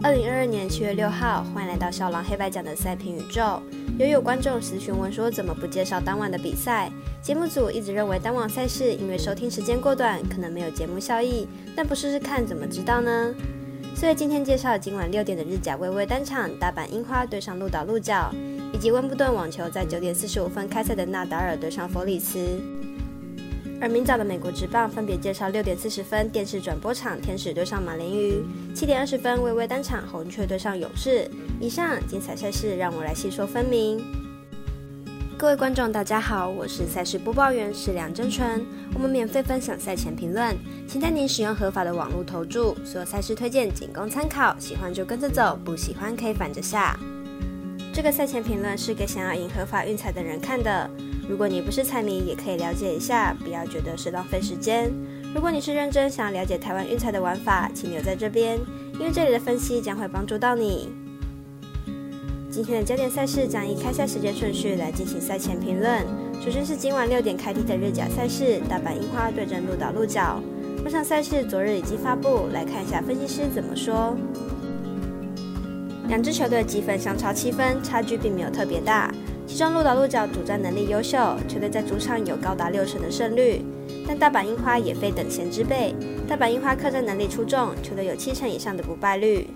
[0.00, 3.60] 二零二二年七月六号，欢迎来到少狼黑白奖的赛评宇宙。
[3.98, 6.88] 有有观众私询问说，怎么不介绍当晚的比赛？
[7.20, 11.48] 节目组一直认为当晚赛事因为收听时间过短，可能没有节目效益。
[11.76, 13.34] 但不试试看怎么知道呢？
[13.96, 18.32] 所以今天介绍今晚六点的日甲微微单场，大阪樱花对上鹿岛鹿角，
[18.72, 22.38] 以及温布顿网球在九点四十五分开赛的纳达尔对上弗里茨。
[23.80, 28.42] 而明早的美国职棒分别介绍六点四十分电视转播场天使对上马林鱼，
[28.74, 31.30] 七点二十分微微单场红雀对上勇士。
[31.60, 34.04] 以上精彩赛事让我来细说分明。
[35.38, 38.66] 各位观众大家好，我是赛事播报员是梁真纯。
[38.94, 40.56] 我们免费分享赛前评论，
[40.88, 42.74] 请在您使用合法的网络投注。
[42.84, 46.98] 所有赛事推荐仅供参考，喜欢就跟着走，不喜欢可以反着下。
[47.92, 50.90] 这个赛前评论是给想要赢合法运彩的人看的。
[51.28, 54.90] 如果你不是彩迷，也可以了解一下，不要觉得是浪费时间。
[55.34, 58.58] 如果你是认真想要了解台湾运彩的玩法，请留在这边，
[58.94, 60.88] 因为这里的分析将会帮助到你。
[62.50, 66.02] 今天的焦点赛事将以开赛时间顺序来进行赛前评论。
[66.42, 70.40] 首先是今晚六点开踢的日甲赛事，大阪樱花对阵鹿岛鹿角。
[70.82, 74.16] 这场赛事昨日已经发布，来看一下分析师怎么说。
[76.08, 79.12] 两支球队积分相差七分，差距并没有特别大。
[79.48, 81.16] 其中鹿岛鹿角主战能力优秀，
[81.48, 83.64] 球队在主场有高达六成的胜率。
[84.06, 85.94] 但大阪樱花也非等闲之辈，
[86.28, 89.48] 大阪樱花客战能力出众，球队有七成以上的不败率。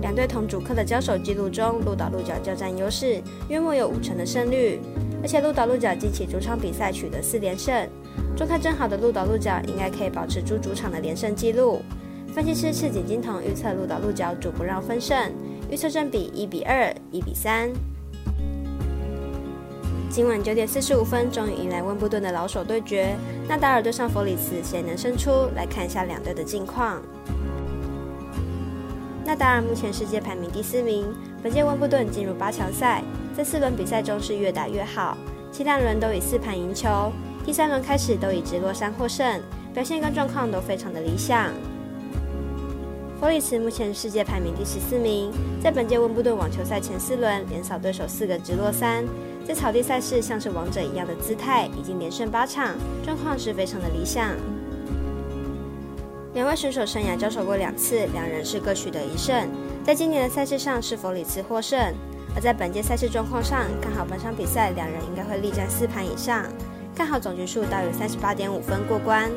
[0.00, 4.80] 两队同主客的交手记录中，鹿岛鹿角较占优势，约莫有五成的胜率。
[5.20, 7.88] 而且鹿岛鹿角近期主场比赛取得四连胜，
[8.36, 11.82] 状态正好的鹿岛鹿角应该可以保持住主场的连胜记录。
[12.32, 15.18] 分析师赤井金童预测鹿岛鹿角主不让分胜，
[15.68, 17.68] 预测正比一比二、一比三。
[20.12, 23.16] 今晚九点四十五分，终于迎来温布顿的老手对决，
[23.48, 25.48] 纳达尔对上弗里茨，谁能胜出？
[25.56, 27.00] 来看一下两队的近况。
[29.24, 31.06] 纳达尔目前世界排名第四名，
[31.42, 33.02] 本届温布顿进入八强赛，
[33.34, 35.16] 在四轮比赛中是越打越好，
[35.50, 37.10] 前两轮都以四盘赢球，
[37.46, 39.40] 第三轮开始都以直落三获胜，
[39.72, 41.48] 表现跟状况都非常的理想。
[43.22, 45.30] 弗里茨目前世界排名第十四名，
[45.62, 49.04] 在本届温布顿网球赛前四轮连扫对手四个直落三。
[49.46, 52.74] 在草地赛事像是王者一样的姿态，已经连胜八场，
[53.04, 54.34] 状况是非常的理想。
[56.34, 59.48] 两位选手生涯交手过两次，两人是各取得一胜。
[59.84, 61.78] 在今年的赛事上，是否里茨获胜？
[62.34, 66.44] 而在本届赛事状况上，看好本场比赛两人应该会力战四盘以上，
[66.92, 69.30] 看好总局数大约三十八点五分过关。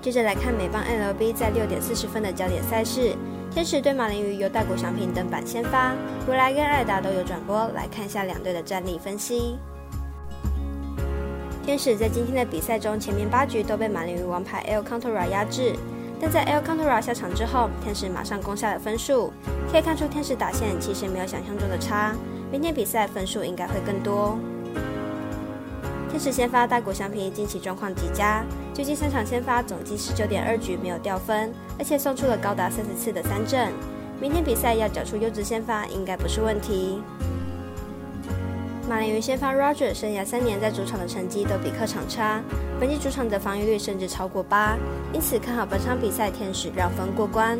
[0.00, 3.14] 接着来看美邦 LB 在六点四十分的焦点赛事。
[3.50, 5.94] 天使对马林鱼由大谷翔平登板先发，
[6.28, 7.66] 未来跟艾达都有转播。
[7.74, 9.58] 来看一下两队的战力分析。
[11.64, 15.74] 天使在今天的比赛中，前面八局都被马林鱼王牌 L Cantora 压制，
[16.20, 19.32] 但在 L Cantora 下场之后，天使马上攻下了分数。
[19.70, 22.14] 可以看出天使打线其实没有想象中的差，
[22.50, 24.38] 明天比赛分数应该会更多。
[26.10, 28.42] 天使先发大谷翔平近期状况极佳，
[28.72, 33.70] 最近三场先发总计十九点二局没有掉分，而且送出了高达三十次的三振。
[34.18, 37.00] 明天比赛要缴出优质先发应该不是问题。
[38.88, 42.40] 马林鱼先发 Roger 生涯三年在主场的成绩都比客场差，
[42.80, 44.78] 本季主场的防御率甚至超过八，
[45.12, 47.58] 因此看好本场比赛天使让分过关。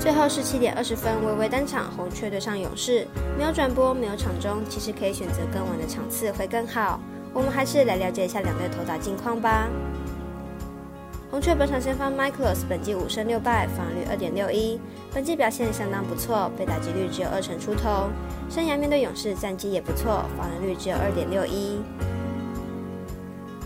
[0.00, 7.00] 最后是七点二十分，微微单场红雀对上勇士，没有转播，没有场中，其实可以选择更晚的场次会更好。
[7.34, 9.68] 我们还是来了解一下两队投打近况吧。
[11.30, 14.80] 红雀本场先发 Michaelos 本季五胜六败，防率二点六一，
[15.12, 18.08] 本季表现相当不错，被打击率只有二成出头。
[18.48, 21.82] 生涯面对勇士战绩也不错，防御率只有二点六一。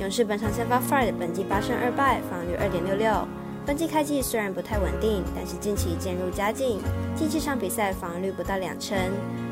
[0.01, 3.29] 勇士本场先发 Fred 本季八胜二败，防御率二点六六。
[3.65, 6.81] 本季开季虽然不太稳定，但是近期渐入佳境。
[7.15, 8.99] 近期场比赛防御率不到两成，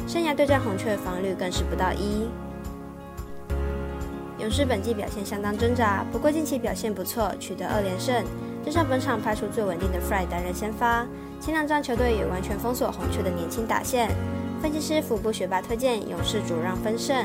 [0.08, 2.28] 生涯对战红雀防御率更是不到一。
[4.40, 8.24] 勇士本季表现相当挣扎，不过近期表现不错，取得二连胜。
[8.64, 11.06] 加上本场派出最稳定的 Fry 担任先发，
[11.40, 14.10] 前两仗球队也完全封锁红雀的年轻打线。
[14.60, 17.24] 分析师腹部学霸推荐勇士主让分胜。